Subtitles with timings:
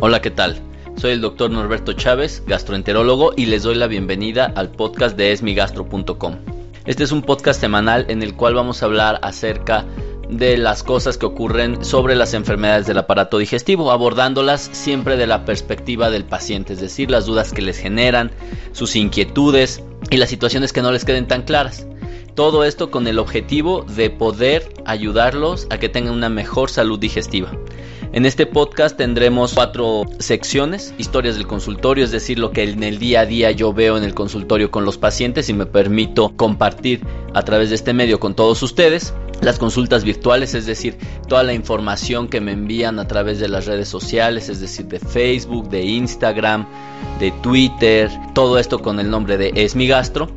[0.00, 0.60] Hola, ¿qué tal?
[0.96, 6.36] Soy el doctor Norberto Chávez, gastroenterólogo, y les doy la bienvenida al podcast de esmigastro.com.
[6.84, 11.18] Este es un podcast semanal en el cual vamos a hablar acerca de las cosas
[11.18, 16.72] que ocurren sobre las enfermedades del aparato digestivo, abordándolas siempre de la perspectiva del paciente,
[16.72, 18.30] es decir, las dudas que les generan,
[18.72, 21.86] sus inquietudes y las situaciones que no les queden tan claras.
[22.34, 27.52] Todo esto con el objetivo de poder ayudarlos a que tengan una mejor salud digestiva.
[28.12, 32.98] En este podcast tendremos cuatro secciones, historias del consultorio, es decir, lo que en el
[32.98, 37.00] día a día yo veo en el consultorio con los pacientes y me permito compartir
[37.34, 39.12] a través de este medio con todos ustedes.
[39.40, 40.96] Las consultas virtuales, es decir,
[41.28, 44.98] toda la información que me envían a través de las redes sociales, es decir, de
[44.98, 46.66] Facebook, de Instagram,
[47.20, 50.28] de Twitter, todo esto con el nombre de Esmigastro.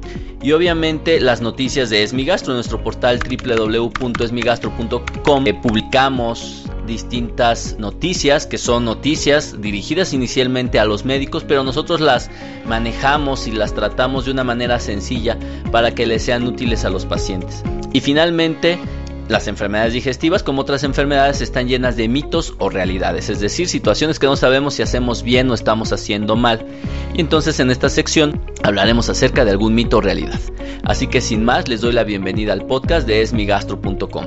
[0.41, 8.85] Y obviamente las noticias de Esmigastro, en nuestro portal www.esmigastro.com, publicamos distintas noticias que son
[8.85, 12.31] noticias dirigidas inicialmente a los médicos, pero nosotros las
[12.65, 15.37] manejamos y las tratamos de una manera sencilla
[15.71, 17.63] para que les sean útiles a los pacientes.
[17.91, 18.77] Y finalmente,
[19.29, 24.19] las enfermedades digestivas, como otras enfermedades, están llenas de mitos o realidades, es decir, situaciones
[24.19, 26.65] que no sabemos si hacemos bien o estamos haciendo mal.
[27.13, 30.39] Y entonces en esta sección hablaremos acerca de algún mito o realidad.
[30.83, 34.25] Así que sin más, les doy la bienvenida al podcast de esmigastro.com.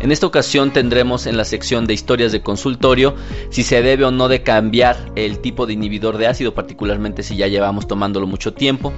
[0.00, 3.14] En esta ocasión tendremos en la sección de historias de consultorio
[3.50, 7.36] si se debe o no de cambiar el tipo de inhibidor de ácido, particularmente si
[7.36, 8.92] ya llevamos tomándolo mucho tiempo.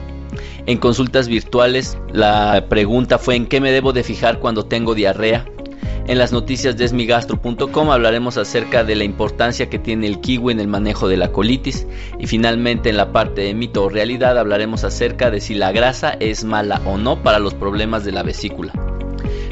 [0.66, 5.44] En consultas virtuales la pregunta fue en qué me debo de fijar cuando tengo diarrea.
[6.08, 10.60] En las noticias de esmigastro.com hablaremos acerca de la importancia que tiene el kiwi en
[10.60, 11.84] el manejo de la colitis
[12.20, 16.16] y finalmente en la parte de mito o realidad hablaremos acerca de si la grasa
[16.20, 18.72] es mala o no para los problemas de la vesícula.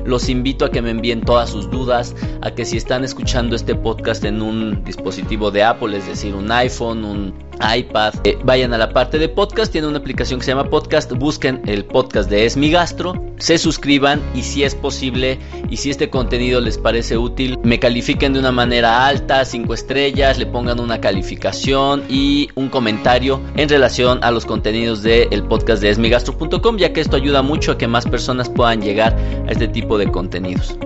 [0.05, 3.75] Los invito a que me envíen todas sus dudas, a que si están escuchando este
[3.75, 7.35] podcast en un dispositivo de Apple, es decir, un iPhone, un
[7.77, 11.13] iPad, eh, vayan a la parte de podcast, tiene una aplicación que se llama podcast,
[11.13, 15.39] busquen el podcast de Es Gastro, se suscriban y si es posible
[15.71, 20.39] y si este contenido les parece útil, me califiquen de una manera alta, 5 estrellas,
[20.39, 25.91] le pongan una calificación y un comentario en relación a los contenidos del podcast de
[25.91, 29.17] esmigastro.com, ya que esto ayuda mucho a que más personas puedan llegar
[29.47, 30.77] a este tipo de contenidos.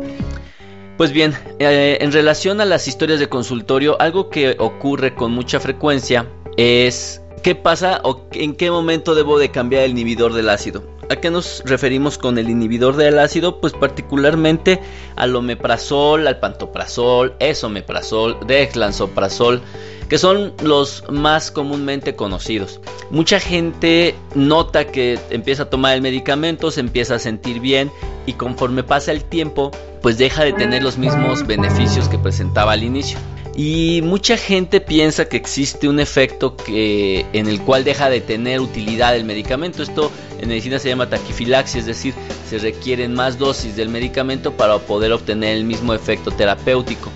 [0.99, 5.61] Pues bien, eh, en relación a las historias de consultorio, algo que ocurre con mucha
[5.61, 6.27] frecuencia
[6.59, 10.83] es qué pasa o en qué momento debo de cambiar el inhibidor del ácido.
[11.09, 13.61] ¿A qué nos referimos con el inhibidor del ácido?
[13.61, 14.81] Pues particularmente
[15.17, 19.63] al omeprazol, al pantoprazol, esomeprazol, dexlansoprazol,
[20.09, 22.81] que son los más comúnmente conocidos.
[23.11, 27.91] Mucha gente nota que empieza a tomar el medicamento, se empieza a sentir bien
[28.27, 29.71] y conforme pasa el tiempo,
[30.03, 33.19] pues deja de tener los mismos beneficios que presentaba al inicio.
[33.59, 38.61] Y mucha gente piensa que existe un efecto que, en el cual deja de tener
[38.61, 39.83] utilidad el medicamento.
[39.83, 42.15] Esto en medicina se llama taquifilaxia, es decir,
[42.49, 47.11] se requieren más dosis del medicamento para poder obtener el mismo efecto terapéutico.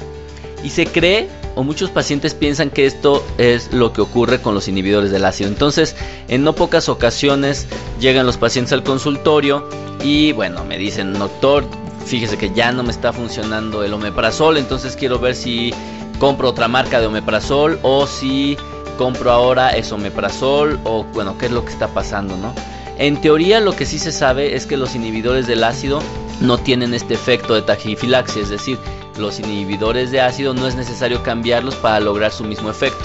[0.64, 4.66] Y se cree, o muchos pacientes piensan que esto es lo que ocurre con los
[4.66, 5.48] inhibidores del ácido.
[5.48, 5.94] Entonces,
[6.26, 7.68] en no pocas ocasiones
[8.00, 9.68] llegan los pacientes al consultorio
[10.02, 11.64] y bueno, me dicen, doctor,
[12.04, 15.72] fíjese que ya no me está funcionando el omeprazol, entonces quiero ver si
[16.22, 18.56] compro otra marca de omeprazol o si
[18.96, 22.54] compro ahora es omeprazol o bueno, qué es lo que está pasando, ¿no?
[22.96, 26.00] En teoría lo que sí se sabe es que los inhibidores del ácido
[26.40, 28.78] no tienen este efecto de taquifilaxia, es decir,
[29.18, 33.02] los inhibidores de ácido no es necesario cambiarlos para lograr su mismo efecto.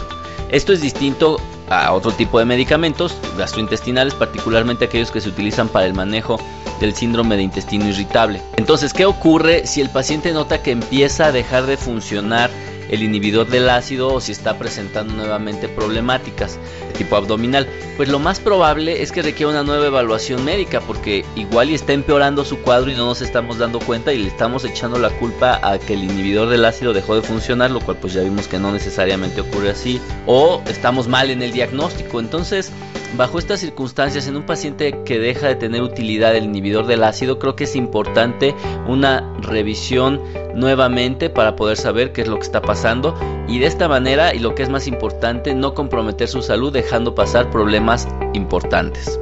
[0.52, 1.38] Esto es distinto
[1.72, 6.40] a otro tipo de medicamentos gastrointestinales, particularmente aquellos que se utilizan para el manejo
[6.80, 8.44] del síndrome de intestino irritable.
[8.58, 12.52] Entonces, ¿qué ocurre si el paciente nota que empieza a dejar de funcionar
[12.90, 17.68] el inhibidor del ácido o si está presentando nuevamente problemáticas de tipo abdominal.
[17.98, 21.94] Pues lo más probable es que requiera una nueva evaluación médica porque igual y está
[21.94, 25.60] empeorando su cuadro y no nos estamos dando cuenta y le estamos echando la culpa
[25.64, 28.60] a que el inhibidor del ácido dejó de funcionar, lo cual pues ya vimos que
[28.60, 32.20] no necesariamente ocurre así, o estamos mal en el diagnóstico.
[32.20, 32.72] Entonces,
[33.16, 37.40] bajo estas circunstancias, en un paciente que deja de tener utilidad el inhibidor del ácido,
[37.40, 38.56] creo que es importante
[38.88, 40.22] una revisión
[40.58, 43.16] nuevamente para poder saber qué es lo que está pasando
[43.48, 47.16] y de esta manera, y lo que es más importante, no comprometer su salud dejando
[47.16, 49.18] pasar problemas importantes.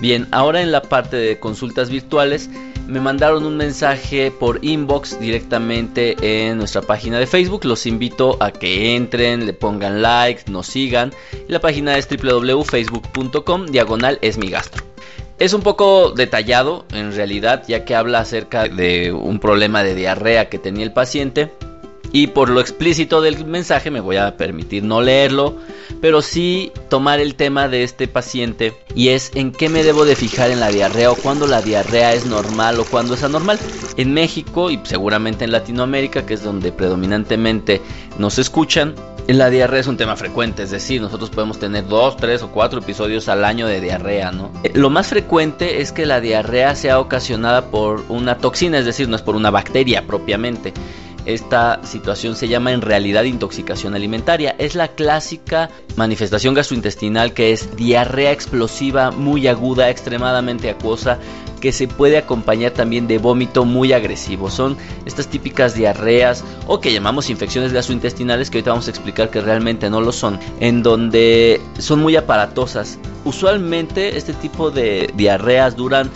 [0.00, 2.48] Bien, ahora en la parte de consultas virtuales
[2.86, 7.64] me mandaron un mensaje por inbox directamente en nuestra página de Facebook.
[7.64, 11.12] Los invito a que entren, le pongan like, nos sigan.
[11.48, 14.87] la página es www.facebook.com diagonal es mi gastro.
[15.38, 20.48] Es un poco detallado en realidad ya que habla acerca de un problema de diarrea
[20.48, 21.52] que tenía el paciente
[22.10, 25.56] y por lo explícito del mensaje me voy a permitir no leerlo,
[26.00, 30.16] pero sí tomar el tema de este paciente y es en qué me debo de
[30.16, 33.60] fijar en la diarrea o cuándo la diarrea es normal o cuándo es anormal.
[33.96, 37.80] En México y seguramente en Latinoamérica, que es donde predominantemente
[38.18, 38.94] nos escuchan,
[39.34, 42.80] la diarrea es un tema frecuente, es decir, nosotros podemos tener dos, tres o cuatro
[42.80, 44.50] episodios al año de diarrea, ¿no?
[44.62, 49.08] Eh, lo más frecuente es que la diarrea sea ocasionada por una toxina, es decir,
[49.08, 50.72] no es por una bacteria propiamente.
[51.26, 54.54] Esta situación se llama en realidad intoxicación alimentaria.
[54.58, 61.18] Es la clásica manifestación gastrointestinal que es diarrea explosiva muy aguda, extremadamente acuosa,
[61.58, 64.50] que se puede acompañar también de vómito muy agresivo.
[64.50, 64.76] Son
[65.06, 69.90] estas típicas diarreas o que llamamos infecciones gastrointestinales que ahorita vamos a explicar que realmente
[69.90, 72.98] no lo son, en donde son muy aparatosas.
[73.24, 76.10] Usualmente este tipo de diarreas duran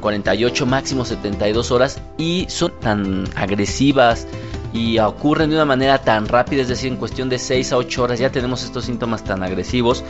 [0.00, 4.26] 48 máximo 72 horas y son tan agresivas,
[4.74, 8.02] y ocurren de una manera tan rápida, es decir, en cuestión de 6 a 8
[8.02, 10.02] horas ya tenemos estos síntomas tan agresivos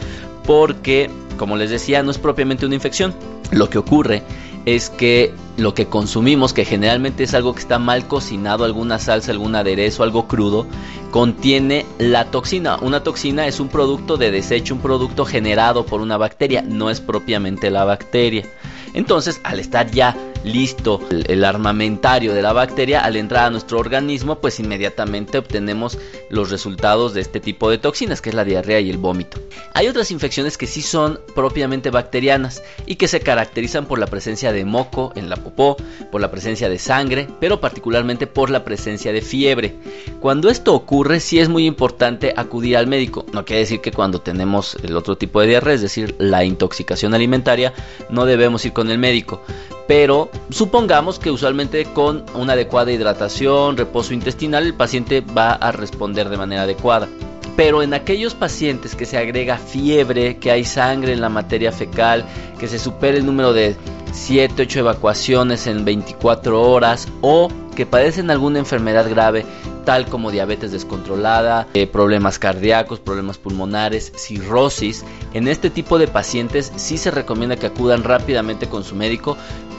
[0.46, 3.14] porque, como les decía, no es propiamente una infección.
[3.50, 4.22] Lo que ocurre
[4.66, 9.30] es que lo que consumimos, que generalmente es algo que está mal cocinado, alguna salsa,
[9.30, 10.66] algún aderezo, algo crudo,
[11.10, 12.78] contiene la toxina.
[12.80, 17.00] Una toxina es un producto de desecho, un producto generado por una bacteria, no es
[17.00, 18.46] propiamente la bacteria.
[18.94, 24.40] Entonces, al estar ya listo el, armamentario de la bacteria, al entrar a nuestro organismo,
[24.40, 25.98] pues inmediatamente obtenemos
[26.30, 29.40] los resultados de este tipo de toxinas, que es la diarrea y el vómito.
[29.72, 34.52] Hay otras infecciones que sí son propiamente bacterianas y que se caracterizan por la presencia
[34.52, 35.76] de moco en la popó,
[36.12, 39.74] por la presencia de sangre, pero particularmente por la presencia de fiebre.
[40.20, 43.26] Cuando esto ocurre, sí es muy importante acudir al médico.
[43.32, 47.14] No quiere decir que cuando tenemos el otro tipo de diarrea, es decir, la intoxicación
[47.14, 47.72] alimentaria,
[48.10, 49.42] no debemos ir con el médico.
[49.86, 56.28] Pero supongamos que usualmente con una adecuada hidratación, reposo intestinal, el paciente va a responder
[56.28, 57.08] de manera adecuada.
[57.56, 62.24] Pero en aquellos pacientes que se agrega fiebre, que hay sangre en la materia fecal,
[62.58, 63.76] que se supera el número de
[64.12, 69.44] 7, 8 evacuaciones en 24 horas o que padecen alguna enfermedad grave
[69.84, 75.04] tal como diabetes descontrolada, eh, problemas cardíacos, problemas pulmonares, cirrosis.
[75.34, 79.36] En este tipo de pacientes sí se recomienda que acudan rápidamente con su médico.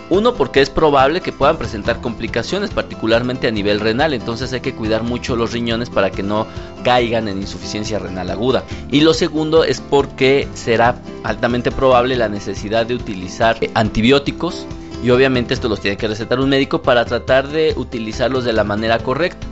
[0.09, 4.75] Uno, porque es probable que puedan presentar complicaciones, particularmente a nivel renal, entonces hay que
[4.75, 6.45] cuidar mucho los riñones para que no
[6.83, 8.63] caigan en insuficiencia renal aguda.
[8.91, 14.67] Y lo segundo es porque será altamente probable la necesidad de utilizar eh, antibióticos
[15.03, 18.63] y obviamente esto los tiene que recetar un médico para tratar de utilizarlos de la
[18.63, 19.47] manera correcta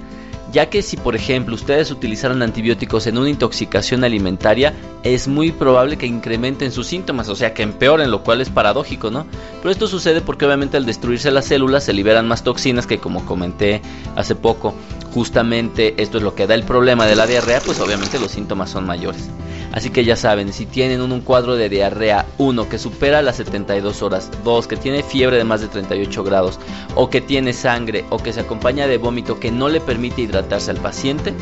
[0.54, 5.98] ya que si por ejemplo ustedes utilizaron antibióticos en una intoxicación alimentaria, es muy probable
[5.98, 9.26] que incrementen sus síntomas, o sea que empeoren, lo cual es paradójico, ¿no?
[9.62, 13.26] Pero esto sucede porque obviamente al destruirse las células se liberan más toxinas que como
[13.26, 13.82] comenté
[14.16, 14.76] hace poco,
[15.12, 18.70] justamente esto es lo que da el problema de la diarrea, pues obviamente los síntomas
[18.70, 19.30] son mayores.
[19.74, 24.04] Así que ya saben, si tienen un, cuadro de diarrea 1 que supera las 72
[24.04, 26.60] horas, 2 que tiene fiebre de más de 38 grados,
[26.94, 30.70] o que tiene sangre, o que se acompaña de vómito que no le permite hidratarse
[30.70, 31.34] al paciente,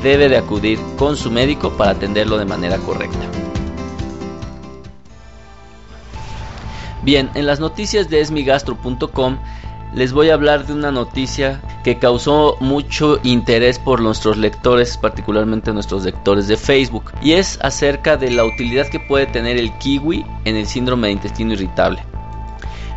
[0.00, 3.18] debe de acudir con su médico para atenderlo de manera correcta.
[7.02, 9.38] Bien, en las noticias de esmigastro.com
[9.92, 15.72] les voy a hablar de una noticia que causó mucho interés por nuestros lectores, particularmente
[15.72, 20.24] nuestros lectores de Facebook, y es acerca de la utilidad que puede tener el kiwi
[20.44, 22.02] en el síndrome de intestino irritable.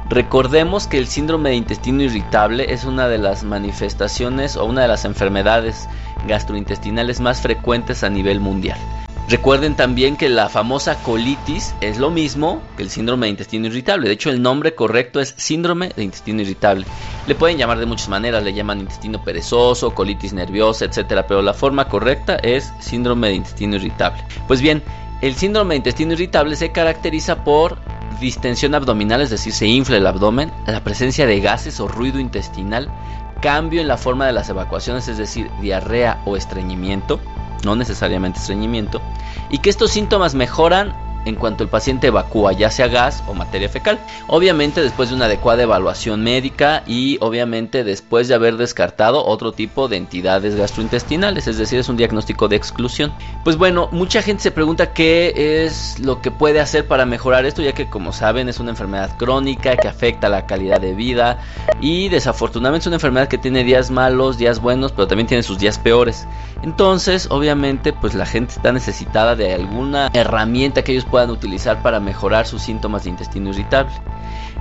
[0.08, 4.88] Recordemos que el síndrome de intestino irritable es una de las manifestaciones o una de
[4.88, 5.90] las enfermedades
[6.28, 8.78] gastrointestinales más frecuentes a nivel mundial.
[9.28, 14.08] Recuerden también que la famosa colitis es lo mismo que el síndrome de intestino irritable.
[14.08, 16.86] De hecho, el nombre correcto es síndrome de intestino irritable.
[17.28, 21.56] Le pueden llamar de muchas maneras, le llaman intestino perezoso, colitis nerviosa, etcétera, pero la
[21.56, 24.24] forma correcta es síndrome de intestino irritable.
[24.48, 24.84] Pues bien,
[25.22, 27.80] el síndrome de intestino irritable se caracteriza por
[28.20, 32.92] distensión abdominal, es decir, se infla el abdomen, la presencia de gases o ruido intestinal,
[33.42, 37.20] cambio en la forma de las evacuaciones, es decir, diarrea o estreñimiento,
[37.64, 39.02] no necesariamente estreñimiento,
[39.50, 40.94] y que estos síntomas mejoran
[41.26, 44.00] en cuanto el paciente evacúa, ya sea gas o materia fecal.
[44.28, 49.88] Obviamente después de una adecuada evaluación médica y obviamente después de haber descartado otro tipo
[49.88, 53.14] de entidades gastrointestinales, es decir, es un diagnóstico de exclusión.
[53.44, 57.62] Pues bueno, mucha gente se pregunta qué es lo que puede hacer para mejorar esto,
[57.62, 61.40] ya que como saben es una enfermedad crónica que afecta la calidad de vida
[61.82, 65.60] y desafortunadamente es una enfermedad que tiene días malos, días buenos, pero también tiene sus
[65.60, 66.28] días peores.
[66.64, 72.00] Entonces, obviamente, pues la gente está necesitada de alguna herramienta que ellos puedan utilizar para
[72.00, 73.94] mejorar sus síntomas de intestino irritable.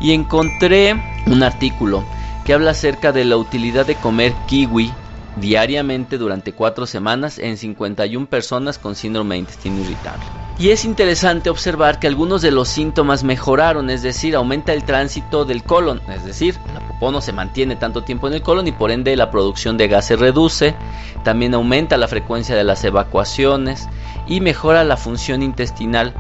[0.01, 0.95] Y encontré
[1.27, 2.05] un artículo
[2.45, 4.93] que habla acerca de la utilidad de comer kiwi
[5.37, 10.25] diariamente durante 4 semanas en 51 personas con síndrome de intestino irritable.
[10.57, 15.45] Y es interesante observar que algunos de los síntomas mejoraron, es decir, aumenta el tránsito
[15.45, 18.73] del colon, es decir, la popó no se mantiene tanto tiempo en el colon y
[18.73, 20.77] por ende la producción de gas se reduce,
[21.25, 23.89] también aumenta la frecuencia de las evacuaciones
[24.29, 26.15] y mejora la función intestinal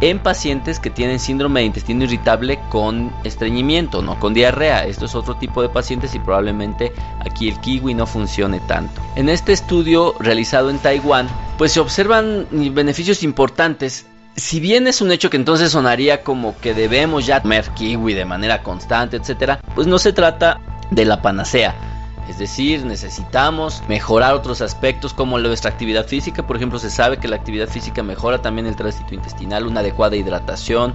[0.00, 4.84] en pacientes que tienen síndrome de intestino irritable con estreñimiento, no con diarrea.
[4.84, 9.00] Esto es otro tipo de pacientes y probablemente aquí el kiwi no funcione tanto.
[9.16, 15.10] En este estudio realizado en Taiwán, pues se observan beneficios importantes si bien es un
[15.10, 19.86] hecho que entonces sonaría como que debemos ya comer kiwi de manera constante, etcétera, pues
[19.86, 20.60] no se trata
[20.90, 21.95] de la panacea.
[22.28, 26.44] Es decir, necesitamos mejorar otros aspectos como nuestra actividad física.
[26.46, 30.16] Por ejemplo, se sabe que la actividad física mejora también el tránsito intestinal, una adecuada
[30.16, 30.94] hidratación,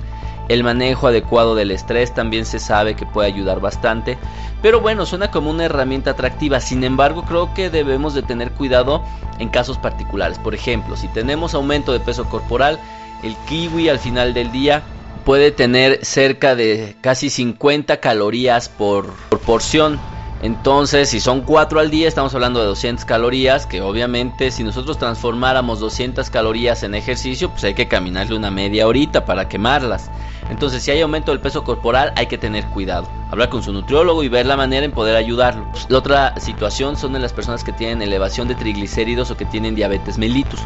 [0.50, 4.18] el manejo adecuado del estrés también se sabe que puede ayudar bastante.
[4.62, 6.60] Pero bueno, suena como una herramienta atractiva.
[6.60, 9.02] Sin embargo, creo que debemos de tener cuidado
[9.40, 10.38] en casos particulares.
[10.38, 12.78] Por ejemplo, si tenemos aumento de peso corporal,
[13.24, 14.84] el kiwi al final del día
[15.24, 20.00] puede tener cerca de casi 50 calorías por, por porción
[20.42, 24.98] entonces, si son 4 al día, estamos hablando de 200 calorías, que obviamente si nosotros
[24.98, 30.10] transformáramos 200 calorías en ejercicio, pues hay que caminarle una media horita para quemarlas.
[30.50, 33.08] Entonces, si hay aumento del peso corporal, hay que tener cuidado.
[33.30, 35.72] Hablar con su nutriólogo y ver la manera en poder ayudarlo.
[35.90, 39.76] la otra situación son de las personas que tienen elevación de triglicéridos o que tienen
[39.76, 40.60] diabetes mellitus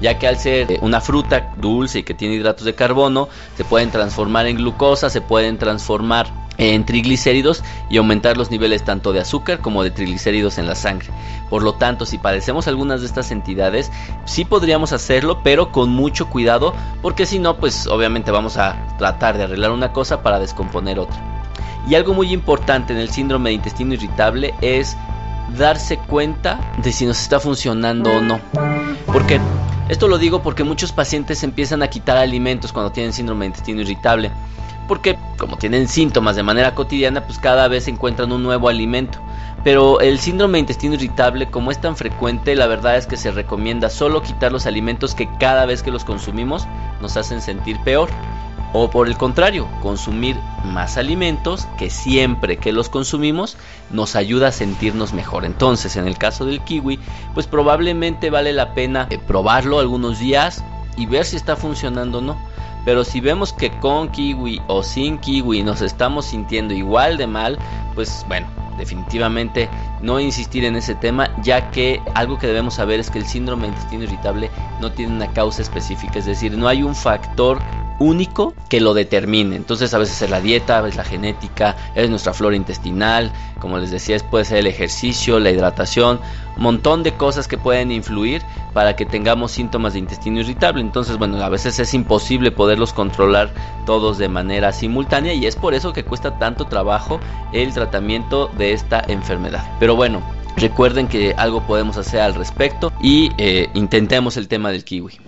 [0.00, 3.90] ya que al ser una fruta dulce y que tiene hidratos de carbono, se pueden
[3.90, 9.60] transformar en glucosa, se pueden transformar en triglicéridos y aumentar los niveles tanto de azúcar
[9.60, 11.08] como de triglicéridos en la sangre.
[11.48, 13.90] Por lo tanto, si padecemos algunas de estas entidades,
[14.26, 19.38] sí podríamos hacerlo, pero con mucho cuidado, porque si no, pues obviamente vamos a tratar
[19.38, 21.16] de arreglar una cosa para descomponer otra.
[21.88, 24.96] Y algo muy importante en el síndrome de intestino irritable es
[25.56, 28.40] darse cuenta de si nos está funcionando o no.
[29.06, 29.40] Porque
[29.88, 33.80] esto lo digo porque muchos pacientes empiezan a quitar alimentos cuando tienen síndrome de intestino
[33.80, 34.30] irritable
[34.88, 39.20] porque como tienen síntomas de manera cotidiana, pues cada vez encuentran un nuevo alimento.
[39.62, 43.30] Pero el síndrome de intestino irritable, como es tan frecuente, la verdad es que se
[43.30, 46.66] recomienda solo quitar los alimentos que cada vez que los consumimos
[47.00, 48.08] nos hacen sentir peor.
[48.74, 53.56] O por el contrario, consumir más alimentos que siempre que los consumimos
[53.90, 55.46] nos ayuda a sentirnos mejor.
[55.46, 56.98] Entonces, en el caso del kiwi,
[57.32, 60.62] pues probablemente vale la pena eh, probarlo algunos días
[60.98, 62.36] y ver si está funcionando o no.
[62.88, 67.58] Pero si vemos que con kiwi o sin kiwi nos estamos sintiendo igual de mal,
[67.94, 68.46] pues bueno,
[68.78, 69.68] definitivamente
[70.00, 73.64] no insistir en ese tema, ya que algo que debemos saber es que el síndrome
[73.64, 77.58] de intestino irritable no tiene una causa específica, es decir, no hay un factor
[77.98, 79.56] único que lo determine.
[79.56, 83.90] Entonces a veces es la dieta, veces la genética, es nuestra flora intestinal, como les
[83.90, 86.20] decía, puede ser el ejercicio, la hidratación,
[86.56, 90.80] un montón de cosas que pueden influir para que tengamos síntomas de intestino irritable.
[90.80, 93.52] Entonces, bueno, a veces es imposible poderlos controlar
[93.86, 97.20] todos de manera simultánea y es por eso que cuesta tanto trabajo
[97.52, 99.64] el tratamiento de esta enfermedad.
[99.80, 100.22] Pero bueno,
[100.56, 105.18] recuerden que algo podemos hacer al respecto y eh, intentemos el tema del kiwi.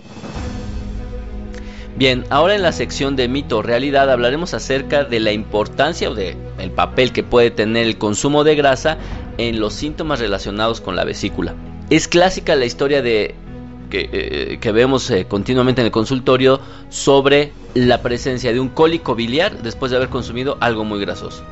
[2.01, 6.35] Bien, ahora en la sección de mito realidad hablaremos acerca de la importancia o de
[6.57, 8.97] el papel que puede tener el consumo de grasa
[9.37, 11.53] en los síntomas relacionados con la vesícula.
[11.91, 13.35] Es clásica la historia de
[13.91, 19.61] que, eh, vemos eh, continuamente en el consultorio sobre la presencia de un cólico biliar
[19.61, 21.43] después de haber consumido algo muy grasoso.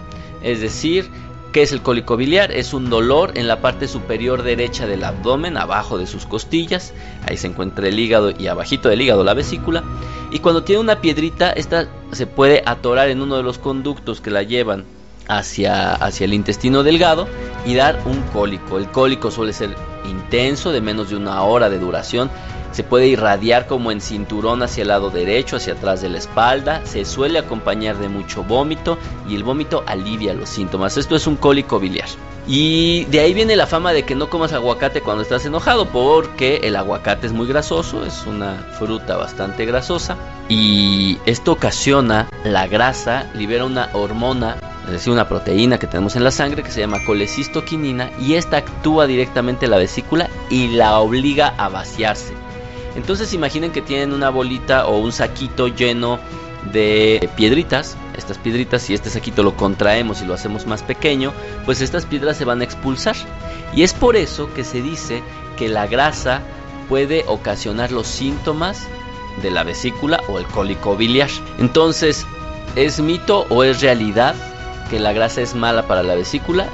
[0.42, 1.12] Es decir,
[1.52, 2.52] ¿Qué es el cólico biliar?
[2.52, 6.94] Es un dolor en la parte superior derecha del abdomen, abajo de sus costillas.
[7.28, 9.84] Ahí se encuentra el hígado y abajito del hígado la vesícula.
[10.32, 14.30] Y cuando tiene una piedrita, esta se puede atorar en uno de los conductos que
[14.30, 14.86] la llevan
[15.28, 17.28] hacia, hacia el intestino delgado
[17.66, 18.78] y dar un cólico.
[18.78, 19.76] El cólico suele ser
[20.08, 22.30] intenso, de menos de una hora de duración.
[22.72, 26.82] Se puede irradiar como en cinturón hacia el lado derecho, hacia atrás de la espalda,
[26.86, 28.98] se suele acompañar de mucho vómito
[29.28, 30.98] y el vómito alivia los síntomas.
[30.98, 32.08] Esto es un cólico biliar.
[32.52, 36.62] Y de ahí viene la fama de que no comas aguacate cuando estás enojado, porque
[36.64, 40.18] el aguacate es muy grasoso, es una fruta bastante grasosa.
[40.48, 46.24] Y esto ocasiona la grasa, libera una hormona, es decir, una proteína que tenemos en
[46.24, 50.98] la sangre que se llama colecistoquinina, y esta actúa directamente en la vesícula y la
[51.00, 52.34] obliga a vaciarse.
[52.96, 56.20] Entonces imaginen que tienen una bolita o un saquito lleno
[56.74, 61.32] de piedritas, estas piedritas, si este saquito lo contraemos y lo hacemos más pequeño,
[61.66, 63.16] pues estas piedras se van a expulsar.
[63.74, 65.24] Y es por eso que se dice
[65.58, 66.42] que la grasa
[66.88, 68.88] puede ocasionar los síntomas
[69.42, 71.30] de la vesícula o el cólico biliar.
[71.60, 72.26] Entonces,
[72.76, 74.36] ¿es mito o es realidad
[74.90, 76.68] que la grasa es mala para la vesícula?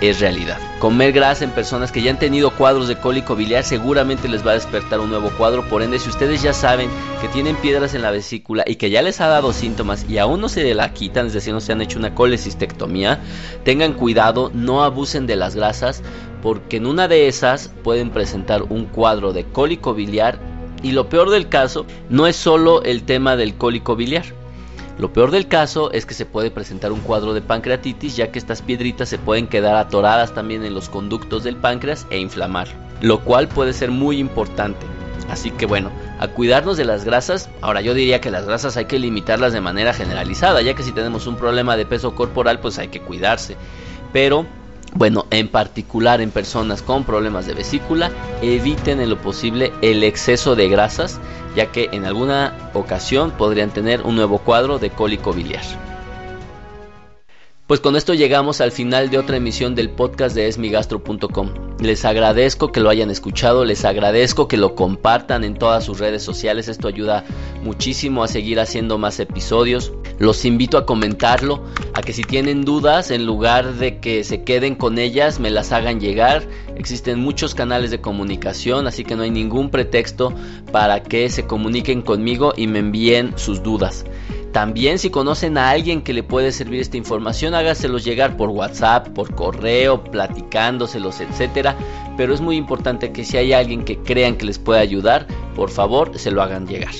[0.00, 0.58] Es realidad.
[0.78, 4.50] Comer grasa en personas que ya han tenido cuadros de cólico biliar seguramente les va
[4.50, 5.66] a despertar un nuevo cuadro.
[5.68, 9.02] Por ende, si ustedes ya saben que tienen piedras en la vesícula y que ya
[9.02, 11.80] les ha dado síntomas y aún no se la quitan, es decir, no se han
[11.80, 13.20] hecho una colecistectomía,
[13.64, 16.02] tengan cuidado, no abusen de las grasas
[16.42, 20.38] porque en una de esas pueden presentar un cuadro de cólico biliar
[20.82, 24.24] y lo peor del caso no es solo el tema del cólico biliar
[24.98, 28.38] lo peor del caso es que se puede presentar un cuadro de pancreatitis ya que
[28.38, 32.68] estas piedritas se pueden quedar atoradas también en los conductos del páncreas e inflamar,
[33.02, 34.86] lo cual puede ser muy importante.
[35.28, 38.86] Así que bueno, a cuidarnos de las grasas, ahora yo diría que las grasas hay
[38.86, 42.78] que limitarlas de manera generalizada, ya que si tenemos un problema de peso corporal pues
[42.78, 43.56] hay que cuidarse.
[44.14, 44.46] Pero
[44.94, 48.10] bueno, en particular en personas con problemas de vesícula,
[48.42, 51.20] eviten en lo posible el exceso de grasas,
[51.54, 55.64] ya que en alguna ocasión podrían tener un nuevo cuadro de cólico biliar.
[57.66, 61.50] Pues con esto llegamos al final de otra emisión del podcast de esmigastro.com.
[61.80, 66.22] Les agradezco que lo hayan escuchado, les agradezco que lo compartan en todas sus redes
[66.22, 67.24] sociales, esto ayuda
[67.64, 69.92] muchísimo a seguir haciendo más episodios.
[70.18, 74.74] Los invito a comentarlo, a que si tienen dudas, en lugar de que se queden
[74.74, 76.46] con ellas, me las hagan llegar.
[76.76, 80.32] Existen muchos canales de comunicación, así que no hay ningún pretexto
[80.72, 84.04] para que se comuniquen conmigo y me envíen sus dudas.
[84.52, 89.08] También si conocen a alguien que le puede servir esta información, hágaselos llegar por WhatsApp,
[89.08, 91.76] por correo, platicándoselos, etcétera.
[92.16, 95.68] Pero es muy importante que si hay alguien que crean que les puede ayudar, por
[95.68, 96.94] favor se lo hagan llegar.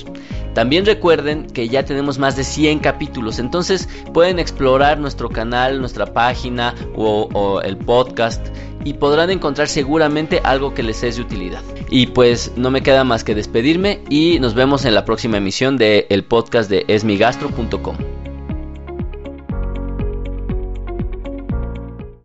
[0.57, 6.07] También recuerden que ya tenemos más de 100 capítulos, entonces pueden explorar nuestro canal, nuestra
[6.07, 8.43] página o, el podcast
[8.83, 11.61] y podrán encontrar seguramente algo que les es de utilidad.
[11.91, 15.77] Y pues no me queda más que despedirme y nos vemos en la próxima emisión
[15.77, 18.16] del el podcast de esmigastro.com.